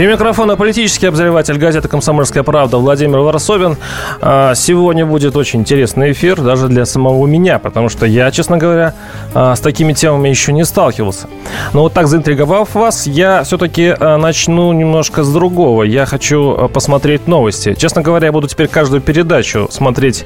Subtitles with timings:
[0.00, 3.76] И микрофона политический обозреватель газеты «Комсомольская правда» Владимир Варсобин.
[4.22, 8.94] А, сегодня будет очень интересный эфир даже для самого меня, потому что я, честно говоря,
[9.34, 11.26] а, с такими темами еще не сталкивался.
[11.74, 15.82] Но вот так заинтриговав вас, я все-таки а, начну немножко с другого.
[15.82, 17.74] Я хочу посмотреть новости.
[17.74, 20.24] Честно говоря, я буду теперь каждую передачу смотреть,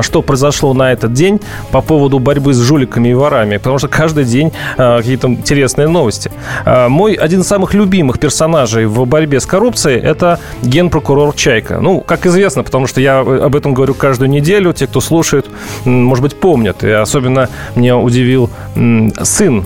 [0.00, 4.24] что произошло на этот день по поводу борьбы с жуликами и ворами, потому что каждый
[4.24, 6.32] день какие-то интересные новости.
[6.66, 11.80] Мой один из самых любимых персонажей в борьбе с коррупцией, это генпрокурор Чайка.
[11.80, 14.72] Ну, как известно, потому что я об этом говорю каждую неделю.
[14.72, 15.46] Те, кто слушает,
[15.84, 16.82] может быть, помнят.
[16.82, 18.48] И особенно меня удивил
[19.22, 19.64] сын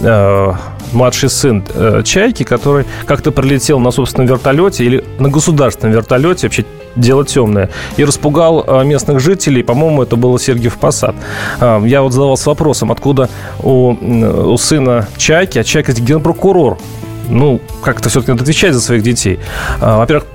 [0.00, 0.52] э,
[0.92, 6.64] младший сын э, Чайки, который как-то пролетел на собственном вертолете или на государственном вертолете, вообще
[6.94, 9.64] дело темное, и распугал э, местных жителей.
[9.64, 11.16] По-моему, это было Сергиев Посад.
[11.60, 13.28] Я вот задавался вопросом, откуда
[13.60, 13.90] у,
[14.52, 16.78] у сына Чайки, а Чайка генпрокурор,
[17.28, 19.38] ну, как-то все-таки надо отвечать за своих детей.
[19.80, 20.26] А, во-первых,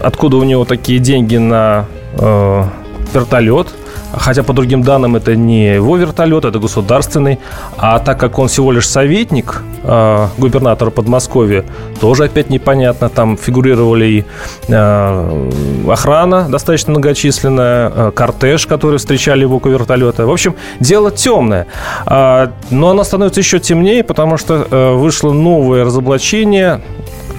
[0.00, 2.64] откуда у него такие деньги на э,
[3.12, 3.68] вертолет?
[4.12, 7.38] Хотя, по другим данным, это не его вертолет, это государственный.
[7.76, 11.64] А так как он всего лишь советник э, губернатора Подмосковья,
[12.00, 13.08] тоже опять непонятно.
[13.08, 14.24] Там фигурировали и
[14.68, 15.50] э,
[15.88, 20.26] охрана достаточно многочисленная, э, кортеж, который встречали его около вертолета.
[20.26, 21.66] В общем, дело темное.
[22.06, 26.80] Э, но оно становится еще темнее, потому что э, вышло новое разоблачение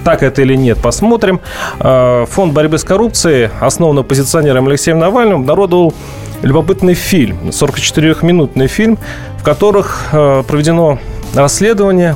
[0.04, 1.42] так это или нет, посмотрим.
[1.80, 5.94] Э, фонд борьбы с коррупцией, основанный оппозиционером Алексеем Навальным, обнародовал
[6.42, 8.98] любопытный фильм, 44-минутный фильм,
[9.38, 11.00] в которых э, проведено
[11.34, 12.16] расследование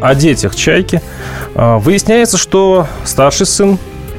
[0.00, 1.02] о детях Чайки.
[1.54, 3.78] Э, выясняется, что старший сын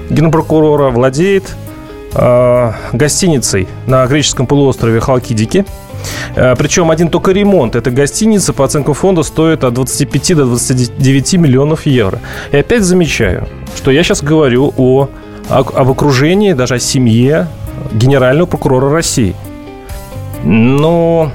[0.09, 1.55] генпрокурора владеет
[2.13, 5.65] э, гостиницей на греческом полуострове Халкидики.
[6.33, 11.86] Причем один только ремонт этой гостиницы, по оценкам фонда, стоит от 25 до 29 миллионов
[11.86, 12.20] евро.
[12.54, 15.09] И опять замечаю, что я сейчас говорю о,
[15.49, 17.48] об окружении, даже о семье
[17.92, 19.36] генерального прокурора России.
[20.44, 21.32] Но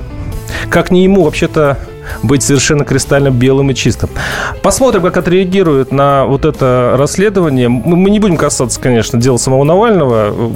[0.70, 1.78] как не ему вообще-то
[2.22, 4.10] быть совершенно кристально белым и чистым.
[4.62, 7.68] Посмотрим, как отреагируют на вот это расследование.
[7.68, 10.52] Мы не будем касаться, конечно, дела самого Навального.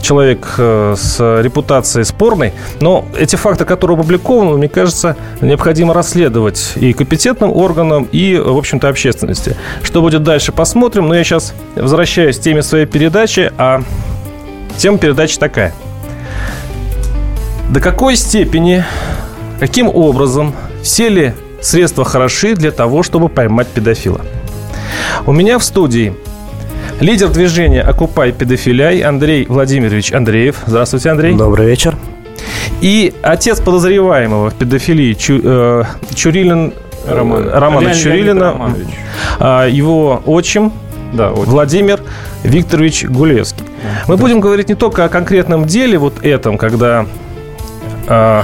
[0.00, 2.52] Человек э, с репутацией спорной.
[2.80, 8.88] Но эти факты, которые опубликованы, мне кажется, необходимо расследовать и компетентным органам, и, в общем-то,
[8.88, 9.56] общественности.
[9.82, 11.08] Что будет дальше, посмотрим.
[11.08, 13.82] Но я сейчас возвращаюсь к теме своей передачи, а
[14.76, 15.72] Тема передачи такая.
[17.70, 18.84] До какой степени,
[19.58, 24.20] каким образом, все ли средства хороши для того, чтобы поймать педофила?
[25.26, 26.14] У меня в студии
[27.00, 30.56] лидер движения «Окупай педофиляй» Андрей Владимирович Андреев.
[30.66, 31.34] Здравствуйте, Андрей.
[31.34, 31.96] Добрый вечер.
[32.80, 36.74] И отец подозреваемого в педофилии Чу, э, Чурилин
[37.06, 37.48] Роман.
[37.50, 38.74] Романа Чурилина,
[39.38, 40.72] а, его отчим
[41.12, 42.00] да, Владимир
[42.42, 43.64] Викторович Гулевский.
[44.06, 44.20] Мы да.
[44.20, 47.06] будем говорить не только о конкретном деле вот этом, когда
[48.06, 48.42] э,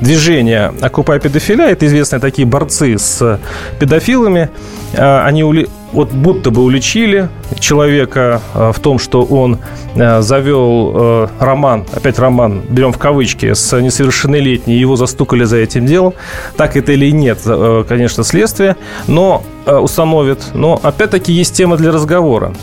[0.00, 3.38] движение «Окупай педофиля» это известные такие борцы с
[3.78, 4.50] педофилами,
[4.92, 5.68] э, они ули...
[5.92, 9.58] вот будто бы уличили человека э, в том, что он
[9.92, 16.14] завел роман, опять роман, берем в кавычки, с несовершеннолетней, его застукали за этим делом.
[16.56, 17.40] Так это или нет,
[17.88, 18.76] конечно, следствие,
[19.08, 20.54] но установит.
[20.54, 22.54] Но опять-таки есть тема для разговора.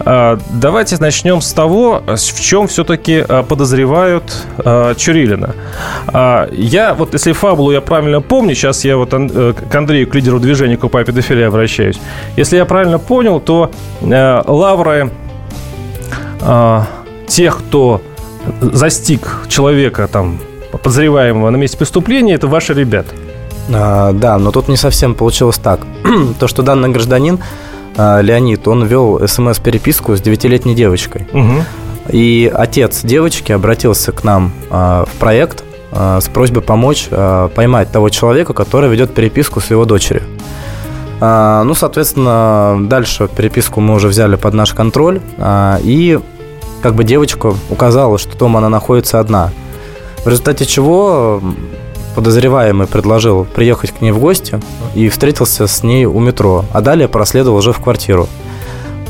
[0.00, 5.54] А, давайте начнем с того, в чем все-таки а, подозревают а, Чурилина.
[6.52, 10.38] Я вот, если фабулу я правильно помню, сейчас я вот э, к Андрею, к лидеру
[10.38, 11.98] движения «Купай педофилия» обращаюсь.
[12.36, 13.70] Если я правильно понял, то
[14.00, 15.10] э, лавры
[17.26, 18.00] тех, кто
[18.60, 20.38] застиг человека там
[20.70, 23.14] подозреваемого на месте преступления, это ваши ребята.
[23.72, 25.80] А, да, но тут не совсем получилось так.
[26.38, 27.40] То, что данный гражданин
[27.96, 31.26] Леонид, он вел смс-переписку с девятилетней девочкой.
[31.32, 31.64] Угу.
[32.10, 37.08] И отец девочки обратился к нам а, в проект а, с просьбой помочь
[37.54, 40.22] поймать того человека, который ведет переписку с его дочерью.
[41.18, 45.22] Ну, соответственно, дальше переписку мы уже взяли под наш контроль,
[45.82, 46.20] и
[46.82, 49.50] как бы девочка указала, что дома она находится одна.
[50.24, 51.40] В результате чего
[52.16, 54.58] подозреваемый предложил приехать к ней в гости
[54.94, 58.26] и встретился с ней у метро, а далее проследовал уже в квартиру.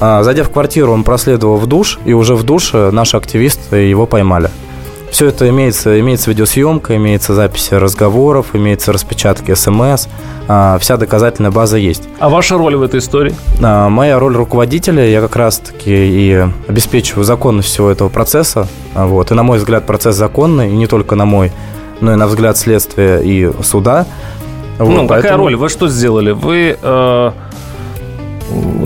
[0.00, 4.06] А, зайдя в квартиру, он проследовал в душ, и уже в душе наши активисты его
[4.06, 4.50] поймали.
[5.10, 10.08] Все это имеется, имеется видеосъемка, имеется записи разговоров, имеется распечатки СМС,
[10.48, 12.02] а, вся доказательная база есть.
[12.18, 13.34] А ваша роль в этой истории?
[13.62, 18.66] А, моя роль руководителя, я как раз-таки и обеспечиваю законность всего этого процесса.
[18.94, 19.30] Вот.
[19.30, 21.52] И, на мой взгляд, процесс законный, и не только на мой,
[22.00, 24.06] но и на взгляд следствия и суда.
[24.78, 25.22] Вот, ну, поэтому...
[25.22, 25.56] какая роль?
[25.56, 26.32] Вы что сделали?
[26.32, 27.30] Вы э,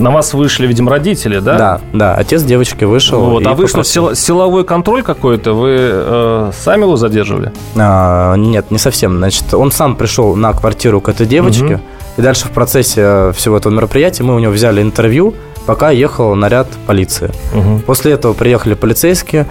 [0.01, 1.57] на вас вышли, видимо, родители, да?
[1.57, 3.21] Да, да, отец девочки вышел.
[3.21, 7.51] Вот, а вышло сил, силовой контроль какой-то, вы э, сами его задерживали?
[7.75, 9.17] А, нет, не совсем.
[9.17, 11.81] Значит, он сам пришел на квартиру к этой девочке, угу.
[12.17, 15.35] и дальше в процессе всего этого мероприятия мы у него взяли интервью,
[15.65, 17.31] пока ехал наряд полиции.
[17.53, 17.79] Угу.
[17.85, 19.45] После этого приехали полицейские,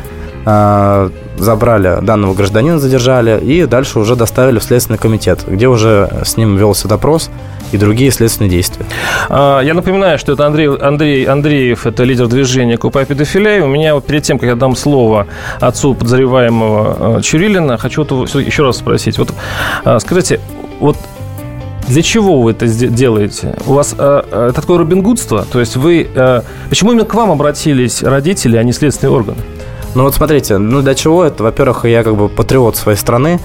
[0.45, 1.11] а,
[1.41, 6.57] забрали данного гражданина, задержали, и дальше уже доставили в Следственный комитет, где уже с ним
[6.57, 7.31] велся допрос
[7.73, 8.85] и другие следственные действия.
[9.29, 13.65] А, я напоминаю, что это Андрей, Андрей Андреев, это лидер движения «Купай педофилия».
[13.65, 15.27] У меня вот перед тем, как я дам слово
[15.61, 19.19] отцу подозреваемого а, Чурилина, хочу еще раз спросить.
[19.19, 19.33] Вот
[20.01, 20.41] скажите,
[20.81, 20.97] вот
[21.89, 23.57] для чего вы это делаете?
[23.67, 25.45] У вас это такое робингудство?
[25.51, 26.09] То есть вы...
[26.69, 29.39] Почему именно к вам обратились родители, а не следственные органы?
[29.95, 31.43] Ну вот смотрите, ну для чего это?
[31.43, 33.41] Во-первых, я как бы патриот своей страны,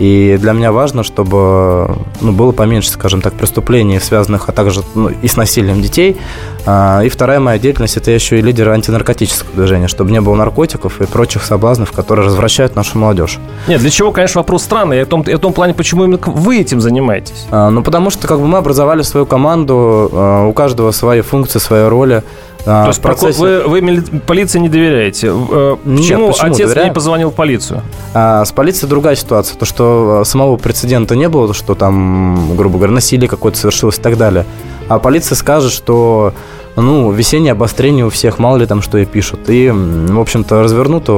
[0.00, 5.10] и для меня важно, чтобы ну, было поменьше, скажем так, преступлений, связанных, а также ну,
[5.10, 6.16] и с насилием детей.
[6.64, 11.02] А, и вторая моя деятельность– это еще и лидер антинаркотического движения, чтобы не было наркотиков
[11.02, 13.38] и прочих соблазнов, которые развращают нашу молодежь.
[13.68, 15.02] Нет, для чего, конечно, вопрос странный.
[15.02, 17.46] И в том, и в том плане, почему именно вы этим занимаетесь?
[17.50, 21.58] А, ну, потому что как бы мы образовали свою команду, а, у каждого свои функции,
[21.58, 22.22] свои роли.
[22.66, 23.40] А, То есть процессе...
[23.40, 25.28] вы, вы полиции не доверяете?
[25.28, 26.52] Э, почему, Нет, почему?
[26.52, 26.88] отец Доверяю?
[26.88, 27.82] не позвонил в полицию?
[28.14, 29.56] А, с полицией другая ситуация.
[29.56, 34.02] То, что самого прецедента не было, то, что там, грубо говоря, насилие какое-то совершилось и
[34.02, 34.44] так далее.
[34.88, 36.34] А полиция скажет, что
[36.76, 39.48] ну, весеннее обострение у всех, мало ли там что и пишут.
[39.48, 41.08] И, в общем-то, развернут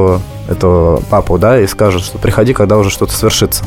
[0.49, 3.64] этого папу, да, и скажут, что приходи, когда уже что-то свершится.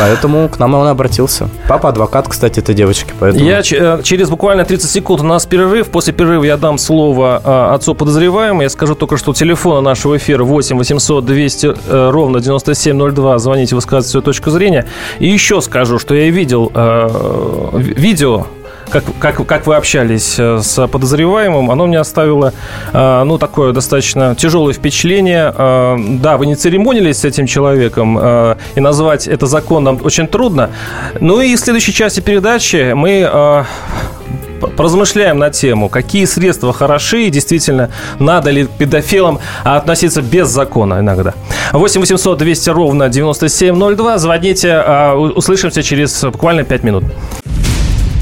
[0.00, 1.48] Поэтому к нам он обратился.
[1.68, 3.12] Папа адвокат, кстати, этой девочки.
[3.18, 3.44] Поэтому...
[3.44, 5.88] Я э, через буквально 30 секунд у нас перерыв.
[5.88, 8.62] После перерыва я дам слово э, отцу подозреваемому.
[8.62, 13.38] Я скажу только, что телефона нашего эфира 8 800 200 э, ровно 9702.
[13.38, 14.86] Звоните, высказывайте свою точку зрения.
[15.18, 18.46] И еще скажу, что я видел э, видео
[18.90, 22.52] как, как, как вы общались э, с подозреваемым, оно мне оставило,
[22.92, 25.54] э, ну, такое достаточно тяжелое впечатление.
[25.56, 28.18] Э, да, вы не церемонились с этим человеком,
[28.74, 30.70] и назвать это законом очень трудно.
[31.20, 33.64] Ну и в следующей части передачи мы
[34.76, 41.34] поразмышляем на тему, какие средства хороши и действительно надо ли педофилам относиться без закона иногда.
[41.72, 44.18] 8 800 200 ровно 9702.
[44.18, 44.82] Звоните,
[45.14, 47.04] услышимся через буквально 5 минут.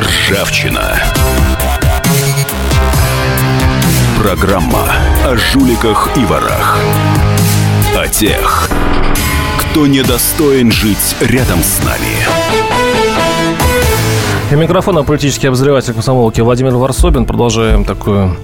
[0.00, 0.98] Ржавчина.
[4.18, 4.90] Программа
[5.26, 6.78] о жуликах и ворах.
[7.94, 8.70] О тех,
[9.58, 12.16] кто недостоин жить рядом с нами.
[14.50, 17.26] И микрофона политический обозреватель комсомолки Владимир Варсобин.
[17.26, 18.36] Продолжаем такую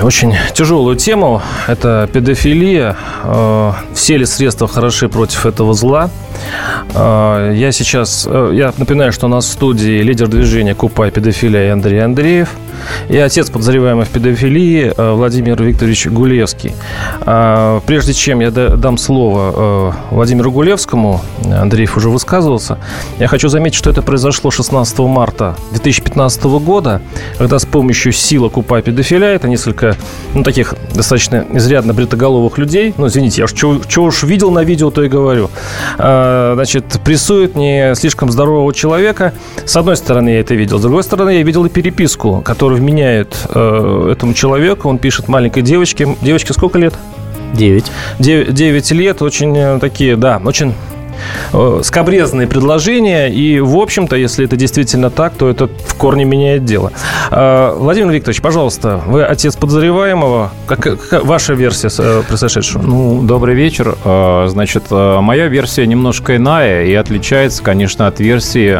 [0.00, 1.42] очень тяжелую тему.
[1.66, 2.96] Это педофилия.
[3.24, 6.10] Э, все ли средства хороши против этого зла?
[6.94, 11.72] Э, я сейчас, э, я напоминаю, что у нас в студии лидер движения «Купай педофилия»
[11.72, 12.48] Андрей Андреев
[13.08, 16.74] и отец подозреваемый в педофилии Владимир Викторович Гулевский.
[17.86, 22.78] Прежде чем я дам слово Владимиру Гулевскому, Андреев уже высказывался,
[23.18, 27.00] я хочу заметить, что это произошло 16 марта 2015 года,
[27.38, 29.96] когда с помощью силы «Купай педофилия» это несколько
[30.34, 32.94] ну, таких достаточно изрядно бритоголовых людей.
[32.96, 35.50] Ну, извините, я уж что уж видел на видео, то и говорю.
[35.98, 39.32] А, значит, прессует не слишком здорового человека.
[39.64, 40.78] С одной стороны, я это видел.
[40.78, 42.42] С другой стороны, я видел и переписку,
[42.72, 44.88] которую вменяют э, этому человеку.
[44.88, 46.16] Он пишет маленькой девочке.
[46.22, 46.94] Девочке сколько лет?
[47.52, 47.90] Девять.
[48.18, 49.20] Девять лет.
[49.20, 50.72] Очень э, такие, да, очень
[51.82, 53.28] скобрезные предложения.
[53.28, 56.92] И, в общем-то, если это действительно так, то это в корне меняет дело.
[57.30, 60.50] Э, Владимир Викторович, пожалуйста, вы отец подозреваемого.
[60.66, 62.82] Как, как ваша версия э, произошедшего?
[62.82, 63.96] Ну, добрый вечер.
[64.48, 68.72] Значит, моя версия немножко иная и отличается, конечно, от версии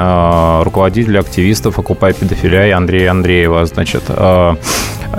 [0.65, 3.67] руководителя активистов «Окупай педофилия» Андрея Андреева.
[3.67, 4.03] Значит,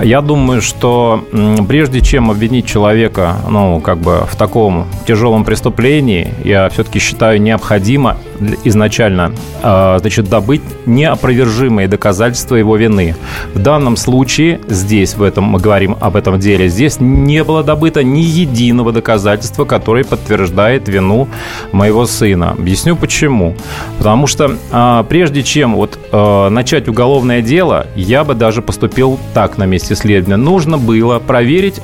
[0.02, 1.24] Я думаю, что
[1.68, 8.16] прежде чем обвинить человека, ну, как бы в таком тяжелом преступлении, я все-таки считаю необходимо
[8.64, 13.14] изначально, а, значит, добыть неопровержимые доказательства его вины.
[13.54, 18.02] В данном случае, здесь, в этом, мы говорим об этом деле, здесь не было добыто
[18.02, 21.28] ни единого доказательства, которое подтверждает вину
[21.72, 22.50] моего сына.
[22.50, 23.56] Объясню почему.
[23.98, 29.58] Потому что а, прежде чем вот а, начать уголовное дело, я бы даже поступил так
[29.58, 30.36] на месте следования.
[30.36, 31.80] Нужно было проверить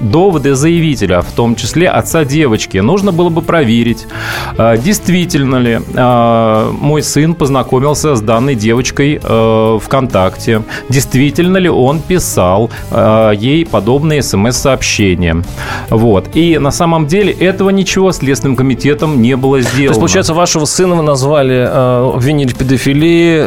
[0.00, 2.78] доводы заявителя, в том числе отца девочки.
[2.78, 4.06] Нужно было бы проверить,
[4.56, 12.00] а, действительно ли а, мой сын познакомился с данной девочкой а, ВКонтакте, действительно ли он
[12.00, 15.42] писал ей подобные смс-сообщения.
[15.90, 16.30] Вот.
[16.34, 19.76] И на самом деле этого ничего Следственным комитетом не было сделано.
[19.76, 21.68] То есть, получается, вашего сына вы назвали,
[22.14, 23.46] обвинили в педофилии,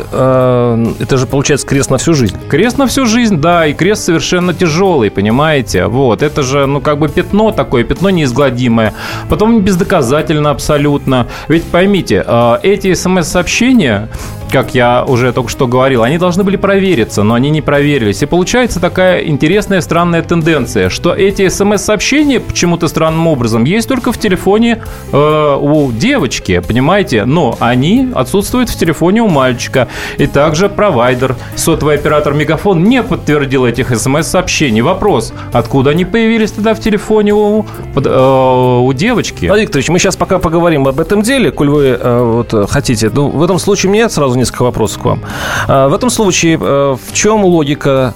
[1.02, 2.36] это же, получается, крест на всю жизнь.
[2.48, 5.88] Крест на всю жизнь, да, и крест совершенно тяжелый, понимаете?
[5.88, 8.94] Вот, это же, ну, как бы пятно такое, пятно неизгладимое.
[9.30, 11.28] Потом бездоказательно абсолютно.
[11.48, 14.10] Ведь поймите, э, эти смс-сообщения,
[14.54, 18.22] как я уже только что говорил, они должны были провериться, но они не проверились.
[18.22, 24.20] И получается такая интересная, странная тенденция, что эти смс-сообщения почему-то странным образом есть только в
[24.20, 27.26] телефоне э, у девочки, понимаете?
[27.26, 29.88] Но они отсутствуют в телефоне у мальчика.
[30.20, 34.82] И также провайдер, сотовый оператор Мегафон не подтвердил этих смс-сообщений.
[34.82, 39.48] Вопрос, откуда они появились тогда в телефоне у, э, у девочки.
[39.48, 43.10] Владимир Викторович, мы сейчас пока поговорим об этом деле, коль вы э, вот, хотите.
[43.12, 45.22] Ну, в этом случае меня сразу несколько вопросов к вам.
[45.68, 48.14] Э, в этом случае в чем логика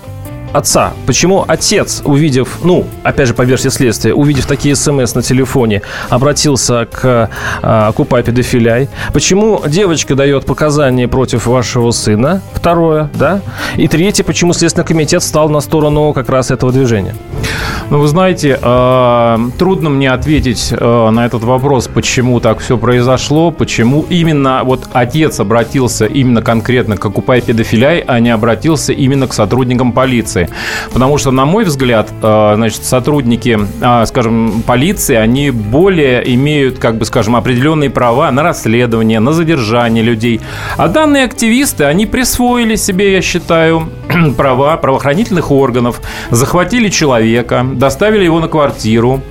[0.54, 0.94] отца.
[1.06, 6.88] Почему отец, увидев, ну, опять же, по версии следствия, увидев такие смс на телефоне, обратился
[6.92, 7.30] к
[7.62, 8.90] а, Купай педофиляй?
[9.14, 12.42] Почему девочка дает показания против вашего сына?
[12.54, 13.42] Второе, да?
[13.76, 17.16] И третье, почему Следственный комитет стал на сторону как раз этого движения?
[17.90, 23.50] Ну, вы знаете, э, трудно мне ответить э, на этот вопрос, почему так все произошло,
[23.52, 29.34] почему именно вот отец обратился именно конкретно к Окупай педофиляй, а не обратился именно к
[29.34, 30.37] сотрудникам полиции.
[30.94, 33.60] Потому что, на мой взгляд, э, значит, сотрудники,
[34.06, 40.42] скажем, полиции, они более имеют, как бы, скажем, определенные права на расследование, на задержание людей.
[40.78, 43.90] А данные активисты, они присвоили себе, я считаю,
[44.38, 49.22] права правоохранительных органов, захватили человека, доставили его на квартиру,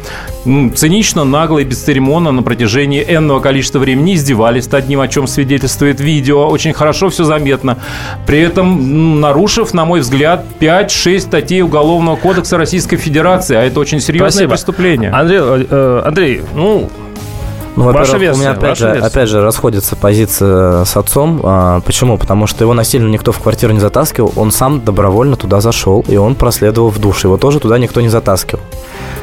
[0.75, 6.01] цинично, нагло и бесцеремонно на протяжении энного количества времени издевались над ним, о чем свидетельствует
[6.01, 6.49] видео.
[6.49, 7.79] Очень хорошо все заметно.
[8.27, 13.57] При этом нарушив, на мой взгляд, 5-6 статей Уголовного кодекса Российской Федерации.
[13.57, 14.51] А это очень серьезное Спасибо.
[14.51, 15.11] преступление.
[15.11, 16.89] Андрей, э, Андрей, ну,
[17.77, 19.07] ну, Ваша версия, у меня опять же, версия.
[19.07, 21.41] опять же расходится позиция с отцом.
[21.45, 22.19] А, почему?
[22.19, 24.33] Потому что его насильно никто в квартиру не затаскивал.
[24.37, 27.25] Он сам добровольно туда зашел, и он проследовал в душ.
[27.25, 28.63] Его тоже туда никто не затаскивал.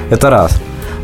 [0.09, 0.61] Это раз.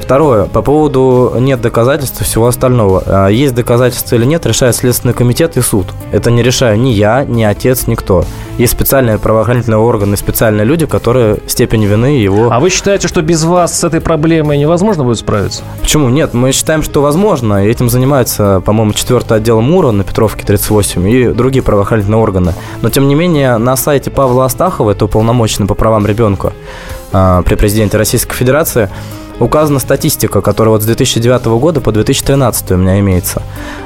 [0.09, 3.03] Второе, по поводу нет доказательств всего остального.
[3.05, 5.85] А, есть доказательства или нет, решает Следственный комитет и суд.
[6.11, 8.25] Это не решаю ни я, ни отец, никто.
[8.57, 12.51] Есть специальные правоохранительные органы, специальные люди, которые степень вины его...
[12.51, 15.61] А вы считаете, что без вас с этой проблемой невозможно будет справиться?
[15.79, 16.09] Почему?
[16.09, 17.63] Нет, мы считаем, что возможно.
[17.63, 22.55] И этим занимается, по-моему, четвертый отдел МУРа на Петровке 38 и другие правоохранительные органы.
[22.81, 26.53] Но, тем не менее, на сайте Павла Астахова, это уполномоченный по правам ребенка
[27.13, 28.89] а, при президенте Российской Федерации,
[29.39, 33.41] указана статистика, которая вот с 2009 года по 2013 у меня имеется.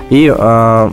[0.09, 0.91] И э,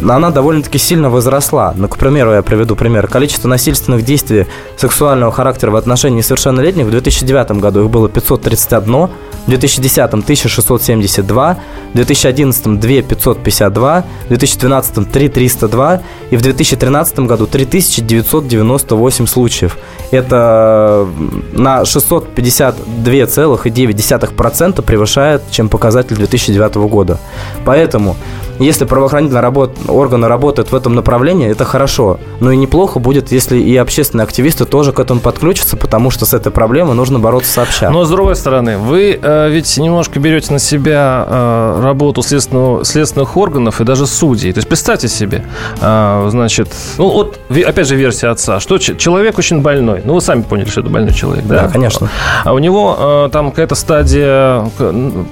[0.00, 1.72] она довольно-таки сильно возросла.
[1.76, 3.08] Ну, к примеру, я приведу пример.
[3.08, 4.46] Количество насильственных действий
[4.76, 9.08] сексуального характера в отношении несовершеннолетних в 2009 году их было 531,
[9.46, 11.56] в 2010 1672,
[11.92, 19.78] в 2011 2552, в 2012 3302 и в 2013 году 3998 случаев.
[20.10, 21.06] Это
[21.52, 27.18] на 652,9% превышает, чем показатель 2009 года.
[27.64, 28.16] Поэтому
[28.58, 29.72] если правоохранительные работ...
[29.88, 32.18] органы работают в этом направлении, это хорошо.
[32.40, 36.34] Но и неплохо будет, если и общественные активисты тоже к этому подключатся, потому что с
[36.34, 37.90] этой проблемой нужно бороться сообща.
[37.90, 43.36] Но с другой стороны, вы э, ведь немножко берете на себя э, работу следственного, следственных
[43.36, 44.52] органов и даже судей.
[44.52, 45.44] То есть представьте себе,
[45.80, 46.68] э, значит,
[46.98, 50.02] ну вот опять же версия отца, что человек очень больной.
[50.04, 51.62] Ну вы сами поняли, что это больной человек, да?
[51.62, 52.08] Да, конечно.
[52.44, 54.70] А у него э, там какая-то стадия,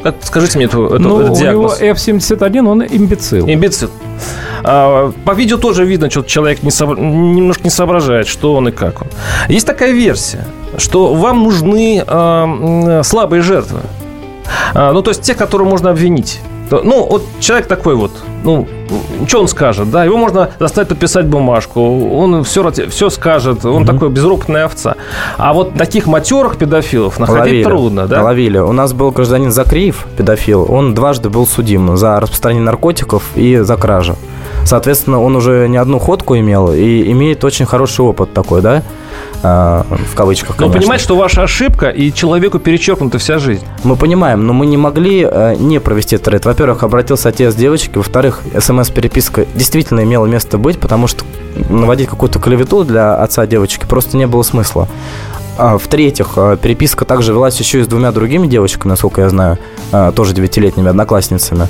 [0.02, 1.81] как, скажите мне это, ну, этот диагноз.
[1.81, 3.49] у него F71, он имбецил.
[3.49, 3.90] Имбецил.
[4.64, 6.87] А, по видео тоже видно, что человек не со...
[6.87, 9.09] немножко не соображает, что он и как он.
[9.49, 10.45] Есть такая версия,
[10.78, 13.81] что вам нужны э, слабые жертвы.
[14.75, 16.40] А, ну, то есть те, которые можно обвинить.
[16.71, 18.12] Ну, вот человек такой вот,
[18.45, 18.66] ну,
[19.26, 23.87] что он скажет, да, его можно заставить подписать бумажку, он все, все скажет, он mm-hmm.
[23.87, 24.97] такой безропотная овца.
[25.37, 28.23] А вот таких матерых педофилов находить ловили, трудно, да?
[28.23, 28.59] Ловили.
[28.59, 33.76] У нас был гражданин Закриев, педофил, он дважды был судим за распространение наркотиков и за
[33.76, 34.16] кражу.
[34.64, 38.83] Соответственно, он уже не одну ходку имел и имеет очень хороший опыт такой, да?
[39.42, 40.75] А, в кавычках, конечно.
[40.75, 43.64] Но понимаете, что ваша ошибка, и человеку перечеркнута вся жизнь.
[43.85, 46.45] Мы понимаем, но мы не могли э, не провести этот рейд.
[46.45, 51.25] Во-первых, обратился отец девочки, во-вторых, смс-переписка действительно имела место быть, потому что
[51.69, 54.88] наводить какую-то клевету для отца девочки просто не было смысла.
[55.59, 59.59] А, в-третьих, э, переписка также велась еще и с двумя другими девочками, насколько я знаю,
[59.92, 61.69] э, тоже девятилетними одноклассницами.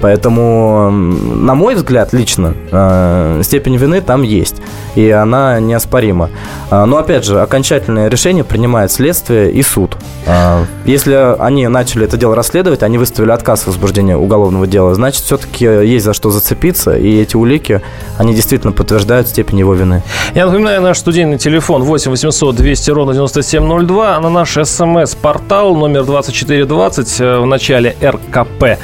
[0.00, 4.56] Поэтому, на мой взгляд, лично, э, степень вины там есть.
[4.94, 6.30] И она неоспорима.
[6.70, 9.96] А, но, опять же, окончательное решение принимает следствие и суд.
[10.26, 15.22] А, если они начали это дело расследовать, они выставили отказ в возбуждении уголовного дела, значит,
[15.22, 16.96] все-таки есть за что зацепиться.
[16.96, 17.82] И эти улики,
[18.18, 20.02] они действительно подтверждают степень его вины.
[20.34, 26.04] Я напоминаю, наш студийный телефон 8 800 200 ровно 9702, а на наш смс-портал номер
[26.04, 28.78] 2420 э, в начале РКП.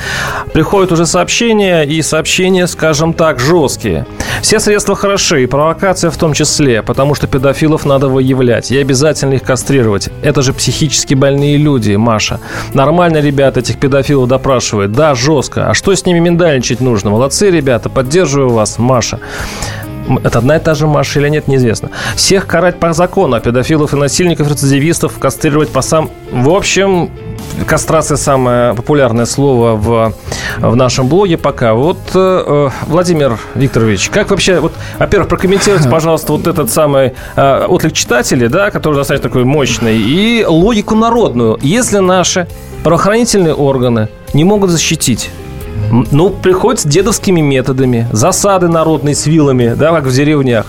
[0.53, 4.07] Приходит уже сообщения, и сообщения, скажем так, жесткие.
[4.43, 9.35] Все средства хороши, и провокация в том числе, потому что педофилов надо выявлять и обязательно
[9.35, 10.09] их кастрировать.
[10.23, 12.41] Это же психически больные люди, Маша.
[12.75, 14.93] Нормально ребята этих педофилов допрашивают.
[14.93, 15.71] Да, жестко.
[15.71, 17.11] А что с ними миндальничать нужно?
[17.11, 19.21] Молодцы, ребята, поддерживаю вас, Маша.
[20.23, 21.91] Это одна и та же Маша или нет, неизвестно.
[22.15, 26.11] Всех карать по закону, а педофилов и насильников, рецидивистов кастрировать по сам...
[26.31, 27.11] В общем,
[27.67, 30.15] кастрация самое популярное слово в,
[30.59, 31.75] в нашем блоге пока.
[31.75, 37.93] Вот, э, Владимир Викторович, как вообще, вот, во-первых, прокомментируйте, пожалуйста, вот этот самый э, отклик
[37.93, 41.59] читателей, да, который достаточно такой мощный, и логику народную.
[41.63, 42.47] Если наши
[42.83, 45.31] правоохранительные органы не могут защитить
[46.11, 48.09] ну, приходится дедовскими методами.
[48.13, 50.67] Засады народные с вилами, да, как в деревнях.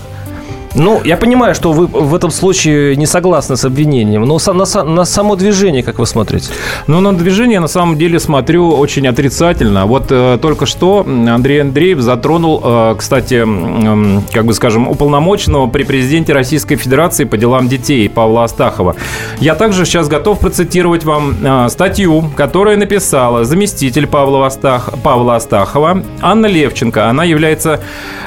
[0.74, 5.04] Ну, я понимаю, что вы в этом случае не согласны с обвинением, но на, на
[5.04, 6.50] само движение как вы смотрите?
[6.86, 9.86] Ну, на движение на самом деле смотрю очень отрицательно.
[9.86, 15.84] Вот э, только что Андрей Андреев затронул, э, кстати, э, как бы скажем, уполномоченного при
[15.84, 18.96] президенте Российской Федерации по делам детей Павла Астахова.
[19.40, 26.02] Я также сейчас готов процитировать вам э, статью, которую написала заместитель Павла, Астах, Павла Астахова
[26.20, 27.08] Анна Левченко.
[27.08, 27.80] Она является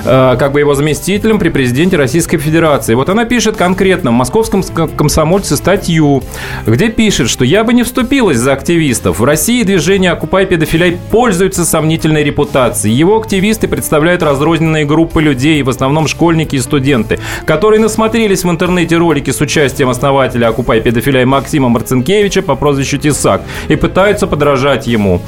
[0.03, 2.93] э, как бы его заместителем при президенте Российской Российской Федерации.
[2.93, 6.23] Вот она пишет конкретно в московском комсомольце статью,
[6.65, 9.19] где пишет, что я бы не вступилась за активистов.
[9.19, 12.95] В России движение «Окупай педофиляй» пользуется сомнительной репутацией.
[12.95, 18.97] Его активисты представляют разрозненные группы людей, в основном школьники и студенты, которые насмотрелись в интернете
[18.97, 25.21] ролики с участием основателя «Окупай педофиляй» Максима Марцинкевича по прозвищу Тесак и пытаются подражать ему.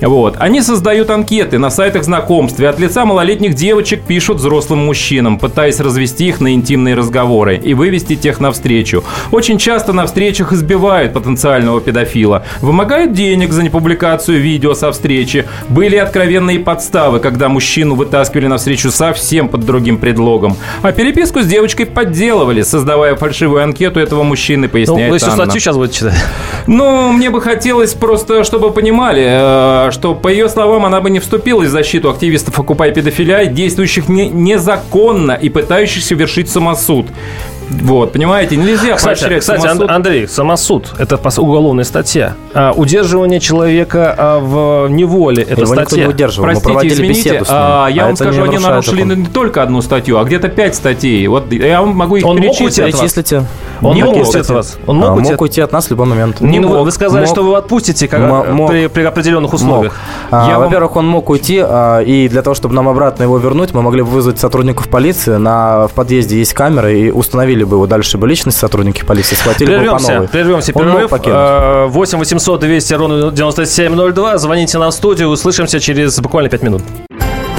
[0.00, 0.36] Вот.
[0.38, 5.80] Они создают анкеты на сайтах знакомств и от лица малолетних девочек пишут взрослым мужчинам, пытаясь
[5.80, 9.04] развести их на интимные разговоры и вывести тех навстречу.
[9.30, 15.46] Очень часто на встречах избивают потенциального педофила, вымогают денег за непубликацию видео со встречи.
[15.68, 20.56] Были откровенные подставы, когда мужчину вытаскивали на встречу совсем под другим предлогом.
[20.82, 25.44] А переписку с девочкой подделывали, создавая фальшивую анкету этого мужчины, поясняет ну, вы Анна.
[25.44, 26.14] статью сейчас будете читать?
[26.66, 31.20] Ну, мне бы хотелось просто, чтобы понимали, э, что, по ее словам, она бы не
[31.20, 37.06] вступила в защиту активистов «Окупай педофилия», действующих не, незаконно и пытающихся вершить совершить самосуд.
[37.70, 39.90] Вот, понимаете, нельзя кстати, поощрять кстати, самосуд.
[39.90, 42.34] Андрей, самосуд– это уголовная статья.
[42.52, 46.06] А удерживание человека а, в неволе– это Его статья.
[46.06, 49.20] не удерживал, Простите, извините, а, я а вам скажу, они нарушили закон.
[49.20, 51.24] не только одну статью, а где-то пять статей.
[51.28, 52.78] Вот я вам могу их Он перечислить.
[52.78, 53.44] Мог перечислите.
[53.82, 54.78] Он не мог уйти от вас.
[54.86, 56.40] Он мог, а, уйти, мог уйти от нас в любой момент.
[56.40, 59.94] Не, ну, мог, вы сказали, мог, что вы отпустите как, мог, при, при определенных условиях.
[60.30, 60.40] Мог.
[60.40, 63.82] А, во-первых, он мог уйти, а, и для того, чтобы нам обратно его вернуть, мы
[63.82, 65.36] могли бы вызвать сотрудников полиции.
[65.36, 69.66] На, в подъезде есть камеры, и установили бы его дальше бы личность сотрудники полиции, схватили
[69.66, 70.28] прервемся, бы по новой.
[70.28, 71.10] Прервемся, перерыв.
[71.92, 74.38] 8 800 200 ровно 9702.
[74.38, 76.82] Звоните нам в студию, услышимся через буквально 5 минут.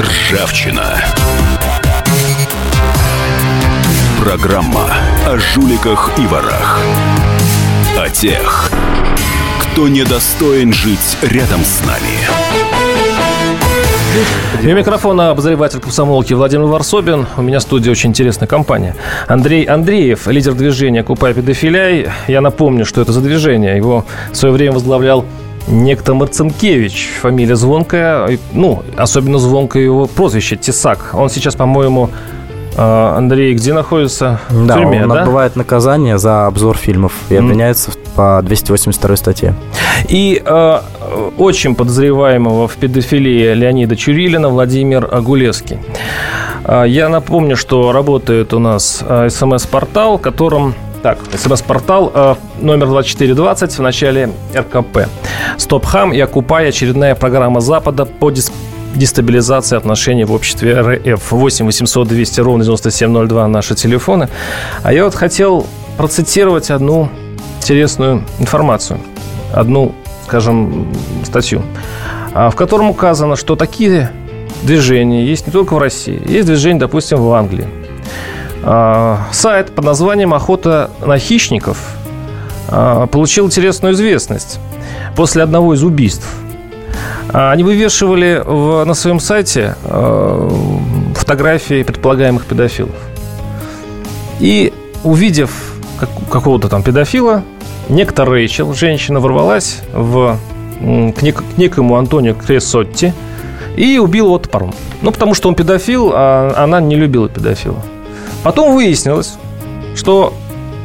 [0.00, 0.96] Ржавчина.
[4.18, 4.94] Программа
[5.26, 6.80] о жуликах и ворах.
[7.98, 8.70] О тех,
[9.60, 12.16] кто недостоин жить рядом с нами.
[14.62, 17.26] У микрофона обозреватель комсомолки Владимир Варсобин.
[17.36, 18.96] У меня в студии очень интересная компания.
[19.28, 22.08] Андрей Андреев, лидер движения «Купай педофиляй».
[22.26, 23.76] Я напомню, что это за движение.
[23.76, 25.26] Его в свое время возглавлял
[25.68, 31.10] некто Марцинкевич, фамилия звонкая, ну, особенно звонкое его прозвище Тесак.
[31.14, 32.10] Он сейчас, по-моему,
[32.76, 34.40] э, Андрей, где находится?
[34.48, 35.20] В да, тюрьме, он да?
[35.20, 37.98] отбывает наказание за обзор фильмов и обвиняется mm.
[38.16, 39.54] по 282 статье.
[40.08, 40.80] И э,
[41.38, 45.78] очень подозреваемого в педофилии Леонида Чурилина Владимир Агулевский.
[46.64, 53.72] Э, я напомню, что работает у нас э, смс-портал, которым так, смс-портал э, номер 2420
[53.72, 55.08] в начале РКП.
[55.56, 61.32] Стоп-хам и Окупай очередная программа Запада по дестабилизации отношений в обществе РФ.
[61.32, 64.28] 8 800 200 ровно 9702 наши телефоны.
[64.82, 67.08] А я вот хотел процитировать одну
[67.60, 69.00] интересную информацию
[69.52, 70.88] одну, скажем,
[71.24, 71.62] статью,
[72.32, 74.10] а, в котором указано, что такие
[74.62, 77.68] движения есть не только в России, есть движения, допустим, в Англии.
[78.62, 81.78] А, сайт под названием «Охота на хищников»
[82.68, 84.58] а, получил интересную известность
[85.16, 86.26] после одного из убийств.
[87.32, 89.76] Они вывешивали в, на своем сайте
[91.14, 92.96] фотографии предполагаемых педофилов.
[94.40, 94.72] И
[95.04, 95.50] увидев
[95.98, 97.44] как, какого-то там педофила,
[97.88, 100.36] некто Рэйчел, женщина, ворвалась в,
[100.80, 103.12] к, нек, к некому Антонио Кресотти
[103.76, 104.74] и убила его топором.
[105.02, 107.80] Ну, потому что он педофил, а она не любила педофила.
[108.42, 109.34] Потом выяснилось,
[109.94, 110.32] что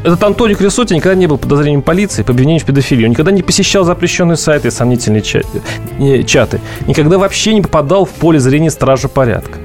[0.04, 3.06] этот Антонио Кресотти никогда не был подозрением полиции по обвинению в педофилии.
[3.06, 6.62] Он никогда не посещал запрещенные сайты и сомнительные чаты.
[6.86, 9.58] Никогда вообще не попадал в поле зрения стража порядка.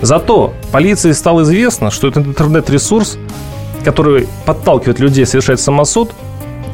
[0.00, 3.18] Зато полиции стало известно, что этот интернет-ресурс,
[3.84, 6.10] который подталкивает людей совершать самосуд,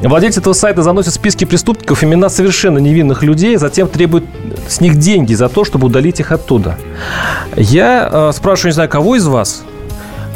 [0.01, 4.23] Владельцы этого сайта заносят в списки преступников имена совершенно невинных людей, затем требуют
[4.69, 6.77] с них деньги за то, чтобы удалить их оттуда.
[7.57, 9.65] Я э, спрашиваю, не знаю, кого из вас,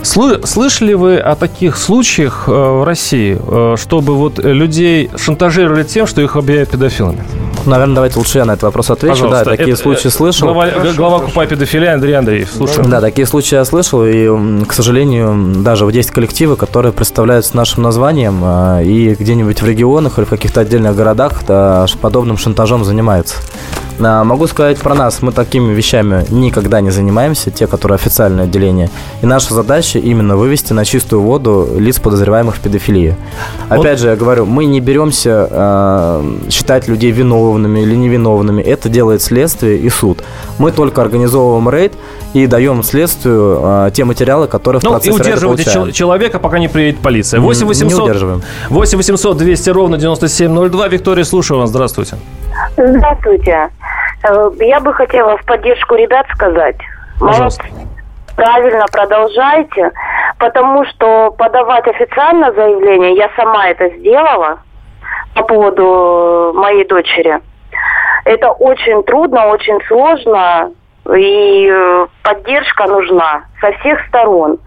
[0.03, 6.21] Слышали вы о таких случаях э, в России, э, чтобы вот людей шантажировали тем, что
[6.21, 7.23] их объявляют педофилами?
[7.65, 9.13] Наверное, давайте лучше я на этот вопрос отвечу.
[9.13, 9.45] Пожалуйста.
[9.45, 10.53] Да, такие это, случаи слышал.
[10.53, 12.51] Глава, глава Купай педофилия Андрей Андреев.
[12.51, 12.85] Слушаю.
[12.89, 14.03] Да, такие случаи я слышал.
[14.05, 19.65] И, к сожалению, даже вот есть коллективы, которые представляются нашим названием э, и где-нибудь в
[19.65, 21.43] регионах или в каких-то отдельных городах
[22.01, 23.37] подобным шантажом занимаются.
[23.99, 28.89] А, могу сказать про нас, мы такими вещами никогда не занимаемся, те, которые официальное отделение.
[29.21, 33.15] И наша задача именно вывести на чистую воду лиц, подозреваемых в педофилии.
[33.69, 38.61] Опять же, я говорю, мы не беремся э, считать людей виновными или невиновными.
[38.61, 40.23] Это делает следствие и суд.
[40.57, 41.93] Мы только организовываем рейд
[42.33, 46.59] и даем следствию э, те материалы, которые в ну, процессе и удерживаете чел- человека, пока
[46.59, 47.39] не приедет полиция.
[47.39, 48.41] 8 800, не удерживаем.
[48.69, 50.87] 8 800 200 ровно 9702.
[50.87, 51.69] Виктория, слушаю вас.
[51.69, 52.17] Здравствуйте.
[52.75, 53.69] Здравствуйте.
[54.23, 56.77] Э, я бы хотела в поддержку ребят сказать.
[57.19, 57.65] Пожалуйста.
[58.35, 59.91] Правильно, продолжайте,
[60.39, 64.57] потому что подавать официально заявление, я сама это сделала
[65.35, 67.39] по поводу моей дочери.
[68.25, 70.71] Это очень трудно, очень сложно,
[71.13, 74.57] и э, поддержка нужна со всех сторон.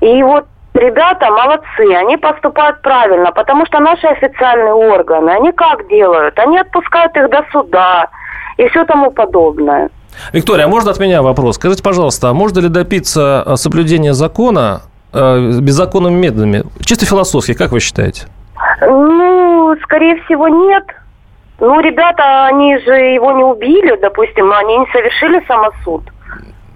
[0.00, 6.36] И вот ребята молодцы, они поступают правильно, потому что наши официальные органы, они как делают?
[6.40, 8.08] Они отпускают их до суда,
[8.60, 9.88] и все тому подобное.
[10.32, 11.56] Виктория, а можно от меня вопрос?
[11.56, 16.64] Скажите, пожалуйста, а можно ли добиться э, соблюдения закона э, беззаконными методами?
[16.84, 18.26] Чисто философски, как вы считаете?
[18.82, 20.84] Ну, скорее всего, нет.
[21.58, 26.02] Ну, ребята, они же его не убили, допустим, они не совершили самосуд.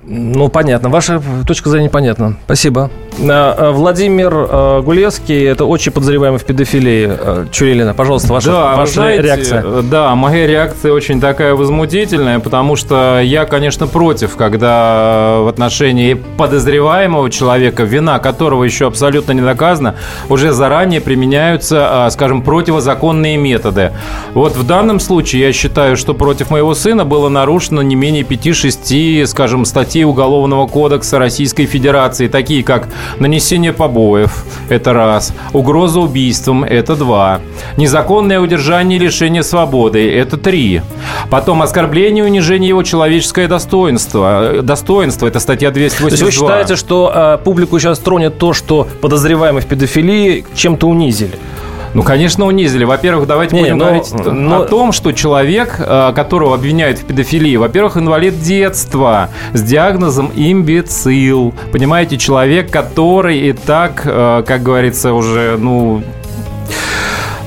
[0.07, 0.91] Ну, понятно.
[0.91, 2.37] Ваша точка зрения понятна.
[2.45, 2.91] Спасибо.
[3.23, 7.95] А, а, Владимир а, Гулевский, это очень подозреваемый в педофилии Чурилина.
[7.95, 9.65] Пожалуйста, ваша, да, ваша знаете, реакция.
[9.83, 17.31] Да, моя реакция очень такая возмутительная, потому что я, конечно, против, когда в отношении подозреваемого
[17.31, 19.95] человека, вина которого еще абсолютно не доказана,
[20.29, 23.93] уже заранее применяются, скажем, противозаконные методы.
[24.35, 29.27] Вот в данном случае я считаю, что против моего сына было нарушено не менее 5-6,
[29.27, 32.89] скажем, статей статей Уголовного кодекса Российской Федерации, такие как
[33.21, 37.41] нанесение побоев, это раз, угроза убийством, это два,
[37.77, 40.83] незаконное удержание и лишение свободы, это три,
[41.31, 46.09] потом оскорбление и унижение его человеческое достоинство, достоинство, это статья 282.
[46.09, 50.89] То есть вы считаете, что э, публику сейчас тронет то, что подозреваемый в педофилии чем-то
[50.89, 51.39] унизили?
[51.95, 52.85] Ну, конечно, унизили.
[52.85, 54.63] Во-первых, давайте не, будем но, говорить но...
[54.63, 61.55] о том, что человек, э, которого обвиняют в педофилии, во-первых, инвалид детства с диагнозом имбецил.
[61.73, 66.03] Понимаете, человек, который и так, э, как говорится, уже, ну,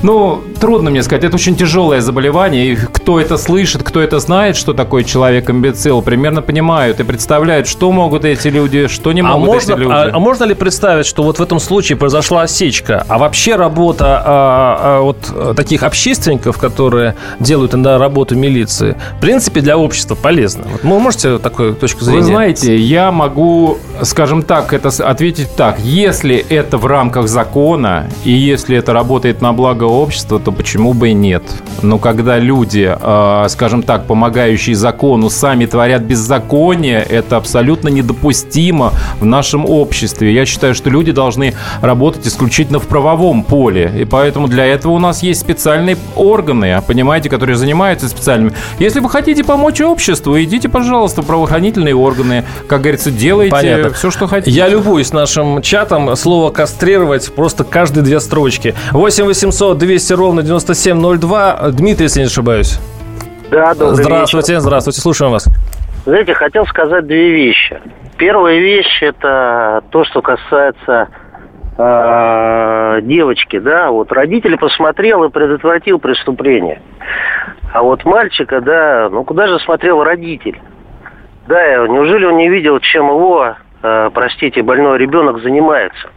[0.02, 1.24] ну, трудно мне сказать.
[1.24, 2.72] Это очень тяжелое заболевание.
[2.72, 7.90] И кто это слышит, кто это знает, что такое человек-имбецил, примерно понимают и представляют, что
[7.92, 9.92] могут эти люди, что не А могут можно, эти люди.
[9.92, 14.22] а, а можно ли представить, что вот в этом случае произошла осечка, а вообще работа
[14.24, 20.14] а, а, вот а, таких общественников, которые делают иногда работу милиции, в принципе для общества
[20.14, 20.64] полезна?
[20.70, 22.20] Вот вы можете такую точку зрения?
[22.20, 25.78] Вы знаете, я могу, скажем так, это ответить так.
[25.80, 31.10] Если это в рамках закона, и если это работает на благо общества, то почему бы
[31.10, 31.42] и нет?
[31.82, 39.26] Но когда люди, э, скажем так, помогающие закону, сами творят беззаконие, это абсолютно недопустимо в
[39.26, 40.32] нашем обществе.
[40.32, 43.92] Я считаю, что люди должны работать исключительно в правовом поле.
[43.94, 48.54] И поэтому для этого у нас есть специальные органы, понимаете, которые занимаются специальными.
[48.78, 52.44] Если вы хотите помочь обществу, идите, пожалуйста, в правоохранительные органы.
[52.66, 53.90] Как говорится, делайте Понятно.
[53.90, 54.56] все, что хотите.
[54.56, 56.16] Я любуюсь нашим чатом.
[56.16, 58.74] Слово «кастрировать» просто каждые две строчки.
[58.92, 61.70] 8 800 200 ровно 9702.
[61.72, 62.78] Дмитрий, если не ошибаюсь.
[63.50, 64.60] Да, добрый здравствуйте, вечер.
[64.60, 65.48] здравствуйте, слушаем вас.
[66.04, 67.80] Знаете, хотел сказать две вещи.
[68.16, 71.08] Первая вещь это то, что касается
[71.78, 76.82] э, девочки, да, вот родители посмотрел и предотвратил преступление.
[77.72, 80.60] А вот мальчика, да, ну куда же смотрел родитель?
[81.46, 86.10] Да, неужели он не видел, чем его, э, простите, больной ребенок занимается?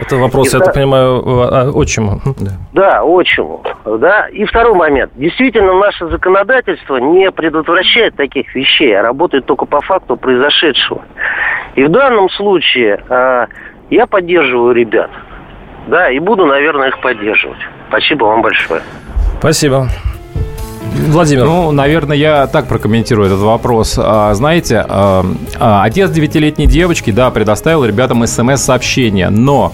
[0.00, 2.20] Это вопрос, я И так да- понимаю, отчиму.
[2.40, 2.50] Да.
[2.72, 3.62] Да, отчиму.
[3.84, 4.26] Да.
[4.28, 5.12] И второй момент.
[5.14, 11.02] Действительно, наше законодательство не предотвращает таких вещей, а работает только по факту произошедшего.
[11.76, 13.46] И в данном случае э,
[13.90, 15.10] я поддерживаю ребят.
[15.86, 17.58] Да, и буду, наверное, их поддерживать.
[17.88, 18.80] Спасибо вам большое.
[19.38, 19.88] Спасибо.
[21.08, 21.44] Владимир.
[21.44, 23.94] Ну, наверное, я так прокомментирую этот вопрос.
[23.98, 25.24] А, Знаете, а,
[25.58, 29.72] а, отец девятилетней девочки, да, предоставил ребятам смс-сообщение, но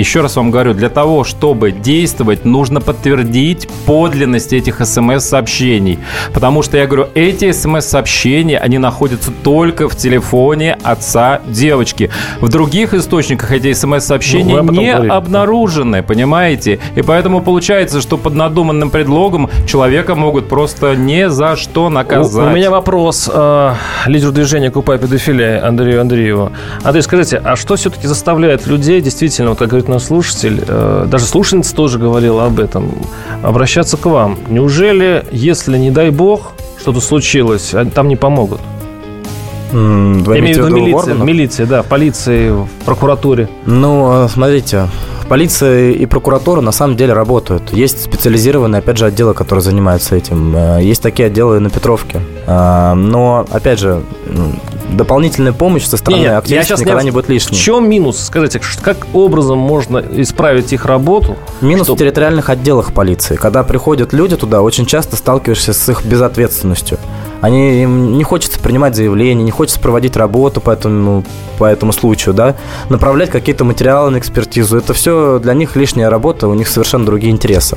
[0.00, 5.98] еще раз вам говорю, для того, чтобы действовать, нужно подтвердить подлинность этих смс-сообщений.
[6.32, 12.10] Потому что, я говорю, эти смс-сообщения, они находятся только в телефоне отца девочки.
[12.40, 15.10] В других источниках эти Ну, смс-сообщения этом не говорили.
[15.10, 16.78] обнаружены, понимаете?
[16.94, 22.46] И поэтому получается, что под надуманным предлогом человека могут просто ни за что У, наказать.
[22.52, 23.74] у меня вопрос э,
[24.06, 26.52] лидеру движения «Купай педофилия» Андрею Андрееву.
[26.82, 31.24] Андрей, скажите, а что все-таки заставляет людей, действительно, вот как говорит наш слушатель, э, даже
[31.24, 32.92] слушательница тоже говорила об этом,
[33.42, 34.38] обращаться к вам?
[34.48, 38.60] Неужели, если, не дай бог, что-то случилось, там не помогут?
[39.72, 43.48] Вы Я имею в виду милиция, в милиции, да, в полиции, в прокуратуре.
[43.66, 44.86] Ну, э, смотрите,
[45.28, 47.72] полиция и прокуратура на самом деле работают.
[47.72, 50.54] Есть специализированные, опять же, отделы, которые занимаются этим.
[50.54, 52.20] Э, Есть такие отделы на Петровке.
[52.46, 54.02] Но, опять же,
[54.92, 57.56] дополнительная помощь со стороны Не-не, активистов щас никогда не- не будет В лишней.
[57.58, 58.18] чем минус?
[58.20, 61.36] Скажите, как образом можно исправить их работу?
[61.60, 63.36] Минус Чтоб- в территориальных отделах полиции.
[63.36, 66.98] Когда приходят люди туда, очень часто сталкиваешься с их безответственностью.
[67.40, 71.24] Они, им не хочется принимать заявления, не хочется проводить работу по этому,
[71.58, 72.54] по этому случаю, да,
[72.88, 74.76] направлять какие-то материалы на экспертизу.
[74.78, 77.76] Это все для них лишняя работа, у них совершенно другие интересы.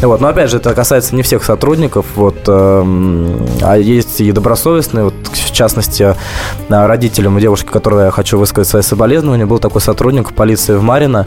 [0.00, 0.20] Вот.
[0.20, 5.14] Но опять же, это касается не всех сотрудников, вот, эм, а есть и добросовестные, вот,
[5.32, 6.14] в частности,
[6.68, 11.26] э, родителям девушки, которой я хочу высказать свои соболезнования, был такой сотрудник полиции в Марино,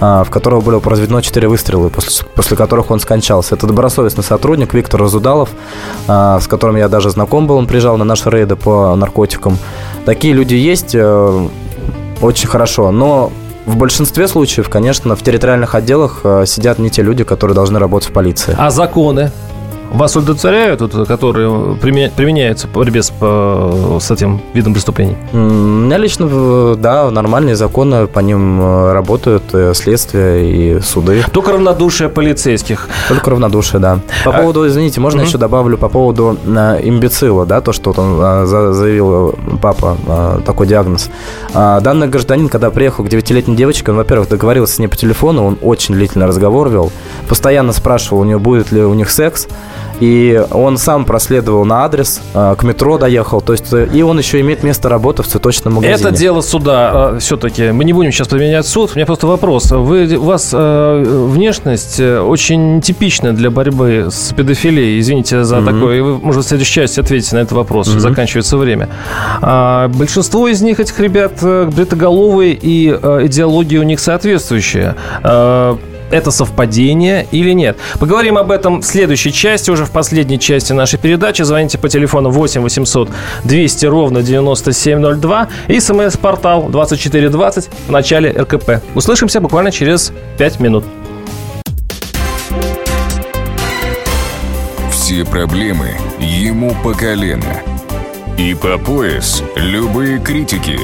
[0.00, 3.56] а, в которого было произведено 4 выстрела, после, после которых он скончался.
[3.56, 5.50] Это добросовестный сотрудник Виктор Разудалов,
[6.06, 9.58] а, с которым я даже знаком был, он приезжал на наши рейды по наркотикам.
[10.04, 11.48] Такие люди есть, э,
[12.20, 13.32] очень хорошо, но
[13.66, 18.10] в большинстве случаев, конечно, в территориальных отделах э, сидят не те люди, которые должны работать
[18.10, 18.54] в полиции.
[18.58, 19.30] А законы?
[19.92, 25.16] Вас удовлетворяют, вот, которые применя- применяются по борьбе с, по- с этим видом преступлений?
[25.34, 31.22] У меня лично, да, нормальные законы, по ним э, работают э, следствие и суды.
[31.32, 32.88] Только равнодушие полицейских.
[33.08, 33.98] Только равнодушие, да.
[34.24, 35.28] По А- поводу, извините, можно Мгм.
[35.28, 39.96] еще добавлю по поводу э, имбецила, да, то, что вот он за- заявил папа,
[40.46, 41.10] такой диагноз.
[41.52, 45.44] А, Данный гражданин, когда приехал к девятилетней девочке, он, во-первых, договорился с ней по телефону,
[45.44, 46.90] он очень длительный разговор вел,
[47.28, 49.48] постоянно спрашивал у нее, будет ли у них секс,
[50.00, 54.18] и он сам проследовал на адрес, э, к метро доехал, то есть, э, и он
[54.18, 55.94] еще имеет место работы в цветочном магазине.
[55.94, 57.70] Это дело суда все-таки.
[57.70, 58.90] Мы не будем сейчас применять суд.
[58.94, 59.70] У меня просто вопрос.
[59.70, 64.98] Вы, у вас э, внешность э, очень типичная для борьбы с педофилией.
[65.00, 65.66] Извините за Мгм.
[65.66, 66.02] такое.
[66.02, 67.88] Вы, может, в следующей части ответите на этот вопрос.
[67.88, 68.00] Мгм.
[68.00, 68.88] Заканчивается время.
[69.40, 74.96] А, большинство из них, этих ребят, э, бритоголовые, и э, идеология у них соответствующая.
[76.12, 77.76] Это совпадение или нет?
[77.98, 81.42] Поговорим об этом в следующей части, уже в последней части нашей передачи.
[81.42, 83.08] Звоните по телефону 8 800
[83.42, 88.82] 200 ровно 9702 и смс-портал 2420 в начале РКП.
[88.94, 90.84] Услышимся буквально через 5 минут.
[95.22, 97.62] Любые проблемы ему по колено.
[98.38, 100.78] И по пояс любые критики.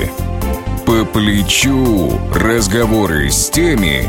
[0.84, 4.08] По плечу разговоры с теми,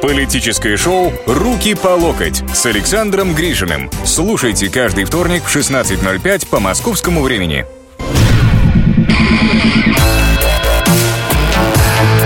[0.00, 3.90] Политическое шоу «Руки по локоть» с Александром Гришиным.
[4.04, 7.66] Слушайте каждый вторник в 16.05 по московскому времени.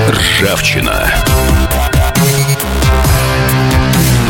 [0.09, 1.11] Ржавчина.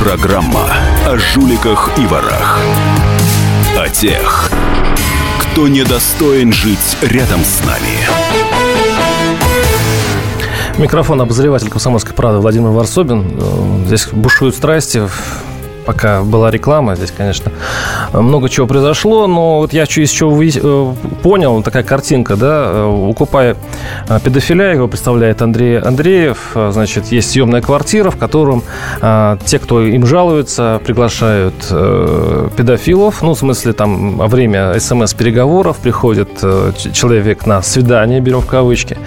[0.03, 0.75] Программа
[1.07, 2.61] о жуликах и ворах.
[3.77, 4.51] О тех,
[5.39, 8.42] кто недостоин жить рядом с нами.
[10.79, 13.25] Микрофон обозреватель комсомольской правды Владимир Варсобин.
[13.39, 15.03] Э, Здесь бушуют страсти
[15.85, 17.53] пока была реклама, здесь, конечно,
[18.13, 20.93] много чего произошло, но вот я из чего вы- э,
[21.23, 23.57] понял, такая картинка, да, э, укупая
[24.09, 28.63] э, педофиля, его представляет Андрей Андреев, значит, есть съемная квартира, в котором
[29.45, 31.55] те, кто им жалуется, приглашают
[32.57, 36.29] педофилов, ну, в смысле, там, во время смс-переговоров приходит
[36.93, 38.99] человек на свидание, берем в кавычки,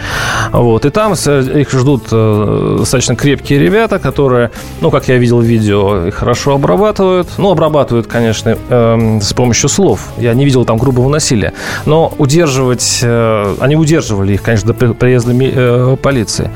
[0.52, 6.12] вот, и там их ждут достаточно крепкие ребята, которые, ну, как я видел в видео,
[6.12, 7.28] хорошо обрабатывают.
[7.38, 10.10] Ну, обрабатывают, конечно, эм, с помощью слов.
[10.18, 11.54] Я не видел там грубого насилия.
[11.86, 13.00] Но удерживать...
[13.02, 16.50] э, они удерживали их, конечно, до при- приезда э, полиции.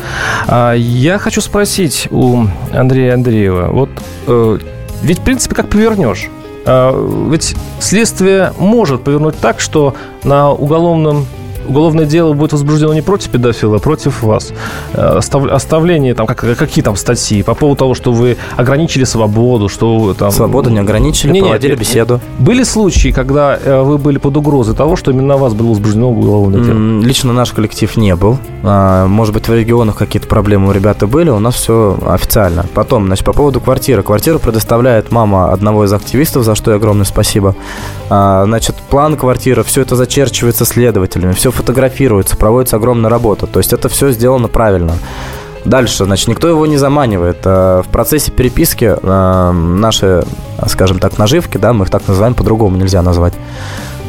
[0.47, 3.67] А я хочу спросить у Андрея Андреева.
[3.71, 3.89] Вот
[4.27, 4.57] э,
[5.01, 6.29] ведь, в принципе, как повернешь?
[6.65, 6.93] А,
[7.31, 11.25] Ведь следствие может повернуть так, что на уголовном
[11.69, 14.51] уголовное дело будет возбуждено не против педофила, а против вас.
[14.93, 19.69] Э, остав- Оставление, там, как, какие там статьи по поводу того, что вы ограничили свободу,
[19.69, 20.31] что вы там...
[20.31, 22.19] Свободу не ограничили, Не-не, проводили не- беседу.
[22.39, 26.61] Были случаи, когда э, вы были под угрозой того, что именно вас было возбуждено уголовное
[26.61, 27.01] дело?
[27.01, 28.37] Лично наш коллектив не был.
[28.63, 32.65] А, Может быть, в регионах какие-то проблемы у ребята были, у нас все официально.
[32.73, 34.03] Потом, значит, по поводу квартиры.
[34.03, 37.55] Квартиру предоставляет мама одного из активистов, за что ей огромное спасибо.
[38.09, 43.45] А, Значит, план квартиры, все это зачерчивается следователями, все фотографируется, проводится огромная работа.
[43.45, 44.93] То есть это все сделано правильно.
[45.65, 47.39] Дальше, значит, никто его не заманивает.
[47.45, 50.23] А, В процессе переписки а, наши,
[50.67, 53.33] скажем так, наживки, да, мы их так называем, по-другому нельзя назвать,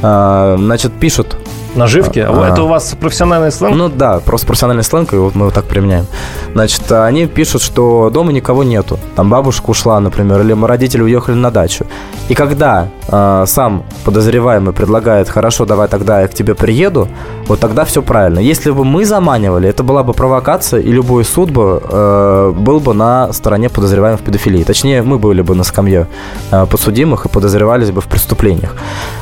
[0.02, 1.36] а, значит, пишут
[1.74, 2.18] Наживки?
[2.18, 3.76] А, Это у вас профессиональный сленг?
[3.76, 6.06] ну да, просто профессиональный сленг, и вот мы его так применяем.
[6.52, 8.98] Значит, они пишут, что дома никого нету.
[9.14, 11.86] Там бабушка ушла, например, или родители уехали на дачу.
[12.28, 17.08] И когда э, сам подозреваемый предлагает, хорошо, давай тогда я к тебе приеду,
[17.50, 18.38] вот тогда все правильно.
[18.38, 22.94] Если бы мы заманивали, это была бы провокация, и любой суд бы э, был бы
[22.94, 24.62] на стороне подозреваемых в педофилии.
[24.62, 26.06] Точнее, мы были бы на скамье
[26.52, 28.74] э, подсудимых и подозревались бы в преступлениях.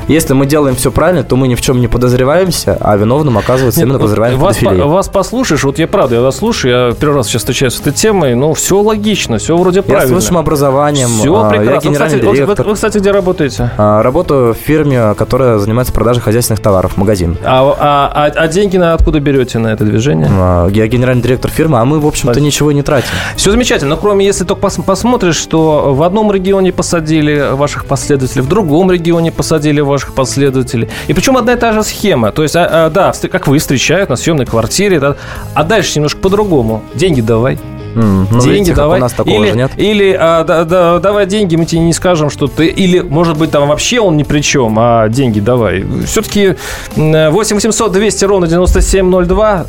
[0.09, 3.81] Если мы делаем все правильно, то мы ни в чем не подозреваемся, а виновным оказывается
[3.81, 4.83] именно Нет, подозреваемый в педофилии.
[4.83, 7.81] по- вас послушаешь, вот я правда, я вас слушаю, я первый раз сейчас встречаюсь с
[7.81, 10.15] этой темой, ну, все логично, все вроде Я с правильно.
[10.15, 11.89] высшим образованием, Все я прекрасно.
[11.89, 12.67] генеральный кстати, вот вы- директор.
[12.67, 13.71] Вы, кстати, где работаете?
[13.79, 17.37] А, Работаю в фирме, которая занимается продажей хозяйственных товаров, магазин.
[17.45, 20.29] А, а- а- а деньги на откуда берете на это движение?
[20.31, 23.09] А, Я генеральный директор фирмы, а мы, в общем-то, ничего не тратим.
[23.37, 28.43] Все замечательно, но кроме, если только пос- посмотришь, что в одном регионе посадили ваших последователей,
[28.43, 30.89] в другом регионе посадили ваших последователей.
[31.07, 32.33] И причем одна и та же схема.
[32.33, 35.17] То есть, а, а, да, как вы встречают на съемной квартире, да,
[35.55, 36.83] а дальше немножко по-другому.
[36.95, 37.59] Деньги давай.
[37.95, 38.99] М, ну, деньги видите, давай.
[38.99, 39.73] у нас такого или, же нет.
[39.77, 42.67] Или а, да- да- давай деньги, мы тебе не скажем, что ты...
[42.67, 45.85] Или, может быть, там вообще он ни при чем, а деньги давай.
[46.07, 46.55] Все-таки
[46.97, 49.65] 8 800 200 ровно 9702.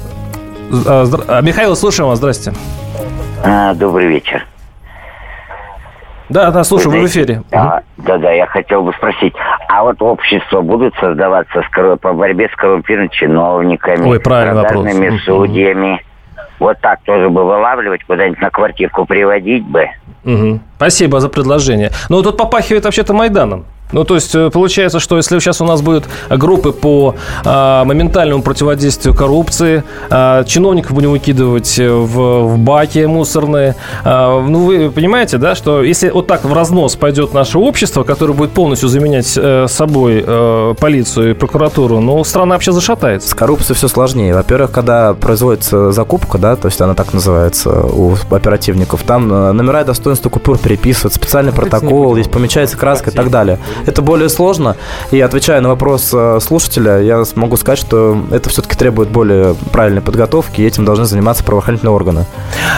[0.85, 2.53] А, а, Михаил, слушаем вас, здрасте.
[3.43, 4.45] А, добрый вечер.
[6.29, 7.41] Да, да, слушаю, вы в эфире.
[7.51, 9.33] А, да-да, я хотел бы спросить,
[9.67, 14.83] а вот общества будут создаваться с корру- по борьбе с коррумпированными чиновниками, Ой, правильный вопрос.
[14.83, 15.17] продажными Мгм.
[16.59, 19.89] Вот так тоже бы вылавливать, куда-нибудь на квартирку приводить бы.
[20.23, 20.61] Мгм.
[20.75, 21.91] Спасибо за предложение.
[22.09, 23.65] Но тут попахивает вообще-то Майданом.
[23.91, 28.43] Ну, то есть, э, получается, что если сейчас у нас будут группы по а, моментальному
[28.43, 35.37] противодействию коррупции, а, чиновников будем выкидывать э, в, в баки мусорные, а, ну, вы понимаете,
[35.37, 39.65] да, что если вот так в разнос пойдет наше общество, которое будет полностью заменять э,
[39.67, 43.29] собой э, полицию и прокуратуру, ну, страна вообще зашатается.
[43.29, 44.35] С коррупцией все сложнее.
[44.35, 49.81] Во-первых, когда производится закупка, да, то есть она так называется у оперативников, там э, номера
[49.81, 53.57] и достоинства купюр переписывают, специальный протокол, здесь помечается краска и так далее.
[53.85, 54.75] Это более сложно.
[55.11, 60.01] И отвечая на вопрос э, слушателя, я могу сказать, что это все-таки требует более правильной
[60.01, 62.25] подготовки, и этим должны заниматься правоохранительные органы.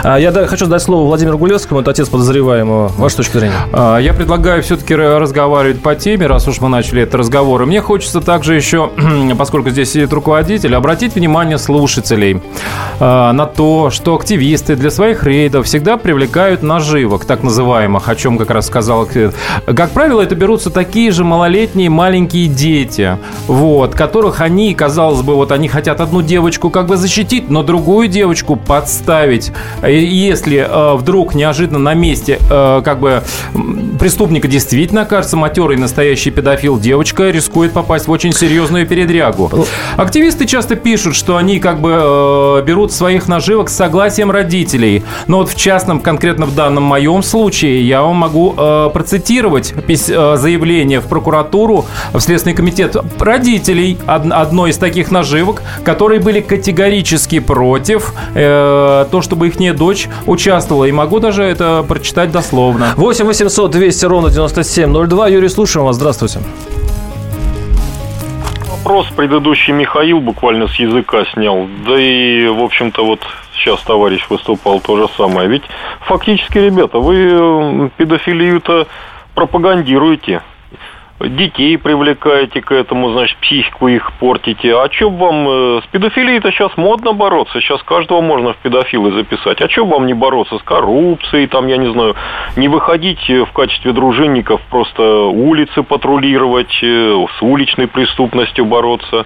[0.03, 2.91] А, я хочу дать слово Владимиру Гулевскому, это отец подозреваемого.
[2.97, 3.55] Ваша точка зрения?
[3.73, 7.63] А, я предлагаю все-таки разговаривать по теме, раз уж мы начали этот разговор.
[7.63, 8.89] И мне хочется также еще,
[9.37, 12.41] поскольку здесь сидит руководитель, обратить внимание слушателей
[12.99, 18.37] а, на то, что активисты для своих рейдов всегда привлекают наживок, так называемых, о чем
[18.37, 19.07] как раз сказал.
[19.65, 23.17] Как правило, это берутся такие же малолетние маленькие дети,
[23.47, 28.07] вот, которых они, казалось бы, вот они хотят одну девочку как бы защитить, но другую
[28.07, 29.51] девочку подставить.
[29.87, 33.23] И если э, вдруг неожиданно на месте э, как бы
[33.99, 39.65] преступника действительно окажется матерый настоящий педофил, девочка рискует попасть в очень серьезную передрягу.
[39.97, 45.03] Активисты часто пишут, что они как бы э, берут своих наживок с согласием родителей.
[45.27, 49.95] Но вот в частном, конкретно в данном моем случае, я вам могу э, процитировать э,
[50.37, 57.39] заявление в прокуратуру, в Следственный комитет родителей од, одной из таких наживок, которые были категорически
[57.39, 60.85] против э, то, чтобы их дочь участвовала.
[60.85, 62.93] И могу даже это прочитать дословно.
[62.95, 65.27] 8 800 200 ровно 9702.
[65.27, 65.95] Юрий, слушаем вас.
[65.95, 66.39] Здравствуйте.
[68.83, 71.67] Вопрос предыдущий Михаил буквально с языка снял.
[71.85, 73.21] Да и, в общем-то, вот
[73.55, 75.47] сейчас товарищ выступал то же самое.
[75.47, 75.63] Ведь
[76.01, 78.87] фактически, ребята, вы педофилию-то
[79.35, 80.41] пропагандируете
[81.29, 84.75] детей привлекаете к этому, значит, психику их портите.
[84.75, 87.59] А что вам э, с педофилией-то сейчас модно бороться?
[87.61, 89.61] Сейчас каждого можно в педофилы записать.
[89.61, 92.15] А что вам не бороться с коррупцией, там, я не знаю,
[92.55, 99.25] не выходить э, в качестве дружинников, просто улицы патрулировать, э, с уличной преступностью бороться?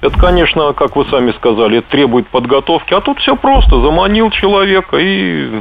[0.00, 2.94] Это, конечно, как вы сами сказали, это требует подготовки.
[2.94, 3.80] А тут все просто.
[3.82, 5.60] Заманил человека и...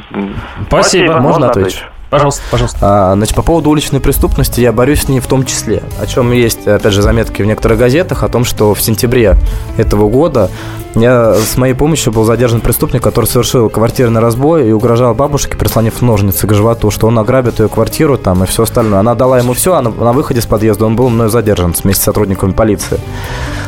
[0.68, 0.70] Спасибо.
[0.70, 1.20] Спасибо.
[1.20, 1.84] Можно ответить?
[2.10, 2.80] Пожалуйста, пожалуйста.
[2.82, 5.84] А, значит, по поводу уличной преступности я борюсь с ней в том числе.
[6.00, 9.36] О чем есть, опять же, заметки в некоторых газетах о том, что в сентябре
[9.78, 10.50] этого года
[10.96, 16.02] я с моей помощью был задержан преступник, который совершил квартирный разбой и угрожал бабушке, прислонив
[16.02, 19.00] ножницы к животу, что он ограбит ее квартиру там и все остальное.
[19.00, 22.02] Она дала ему все, а на, на выходе с подъезда он был мной задержан вместе
[22.02, 23.00] с сотрудниками полиции.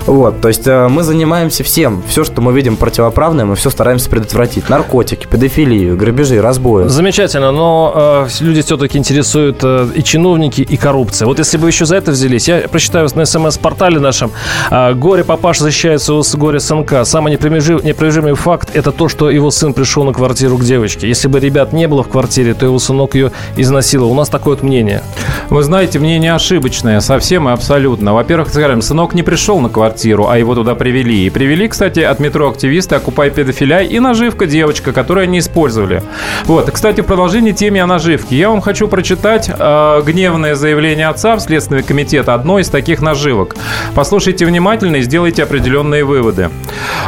[0.07, 2.01] Вот, то есть э, мы занимаемся всем.
[2.07, 4.67] Все, что мы видим противоправное, мы все стараемся предотвратить.
[4.67, 6.87] Наркотики, педофилию, грабежи, разбои.
[6.87, 11.25] Замечательно, но э, люди все-таки интересуют э, и чиновники, и коррупция.
[11.25, 14.31] Вот если бы еще за это взялись, я прочитаю на смс-портале нашем,
[14.69, 17.03] э, горе папаш защищается у горе сынка.
[17.03, 21.07] Самый непровержимый факт– это то, что его сын пришел на квартиру к девочке.
[21.07, 24.11] Если бы ребят не было в квартире, то его сынок ее изнасиловал.
[24.11, 25.01] У нас такое вот мнение.
[25.49, 28.13] Вы знаете, мнение ошибочное, совсем и абсолютно.
[28.13, 31.25] Во-первых, скажем, сынок не пришел на квартиру, а его туда привели.
[31.25, 36.03] И привели, кстати, от метро активисты «Окупай педофиля» и наживка девочка, которую они использовали.
[36.45, 38.20] Вот, кстати, в продолжении темы о наживке.
[38.29, 43.55] Я вам хочу прочитать э, гневное заявление отца в Следственный комитет одной из таких наживок.
[43.95, 46.49] Послушайте внимательно и сделайте определенные выводы.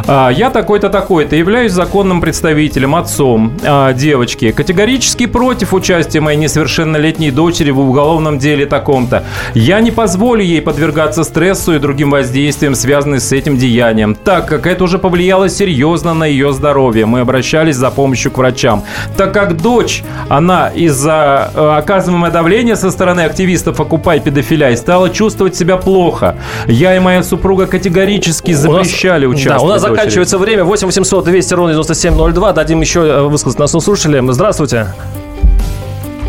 [0.08, 4.52] «Э, я такой-то такой-то являюсь законным представителем, отцом э, девочки.
[4.52, 9.24] Категорически против участия моей несовершеннолетней дочери в уголовном деле таком-то.
[9.54, 14.68] Я не позволю ей подвергаться стрессу и другим воздействиям, связанным с этим деянием, так как
[14.68, 17.06] это уже повлияло серьезно на ее здоровье.
[17.06, 18.84] Мы обращались за помощью к врачам.
[19.18, 20.72] Так как дочь, она
[21.04, 26.38] из-за э, оказываемого давления со стороны активистов «Окупай педофиляй» стала чувствовать себя плохо.
[26.68, 29.62] Я и моя супруга категорически запрещали у нас, участвовать.
[29.62, 30.64] Да, у нас заканчивается время.
[30.64, 32.54] 8 800 200 ровно 9702.
[32.54, 34.32] Дадим еще э, высказать нашим слушателям.
[34.32, 34.88] Здравствуйте.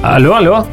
[0.02, 0.66] Алло, алло.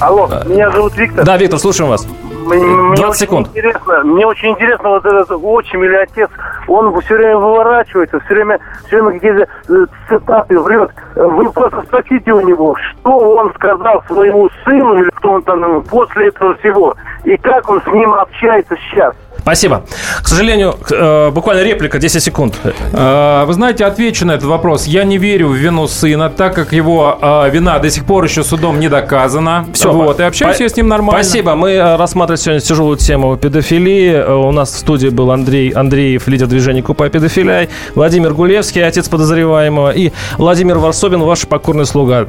[0.00, 1.24] Алло, меня зовут Виктор.
[1.24, 2.06] Да, Виктор, слушаем вас.
[2.46, 3.48] Мне 20 секунд.
[3.48, 6.30] Интересно, мне очень интересно, вот этот отчим или отец,
[6.68, 10.90] он все время выворачивается, все время, все время какие-то э, цитаты врет.
[11.14, 16.28] Вы просто спросите у него, что он сказал своему сыну, или кто он там после
[16.28, 19.14] этого всего, и как он с ним общается сейчас.
[19.42, 19.82] Спасибо.
[20.22, 22.54] К сожалению, э, буквально реплика, 10 секунд.
[22.92, 24.86] Э, вы знаете, отвечу на этот вопрос.
[24.86, 28.44] Я не верю в вину сына, так как его э, вина до сих пор еще
[28.44, 29.66] судом не доказана.
[29.74, 29.92] Все.
[29.92, 31.24] Вот, и общаюсь я с ним нормально.
[31.24, 31.56] Спасибо.
[31.56, 34.22] Мы рассматриваем сегодня тяжелую тему педофилии.
[34.32, 39.90] У нас в студии был Андрей Андреев, лидер движения «Купай педофиляй», Владимир Гулевский, отец подозреваемого,
[39.90, 42.28] и Владимир Варсобин, ваш покорный слуга.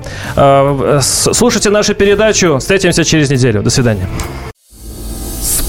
[1.01, 2.57] Слушайте нашу передачу.
[2.57, 3.61] Встретимся через неделю.
[3.61, 4.07] До свидания.